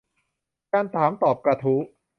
[0.73, 1.79] การถามตอบกระทู้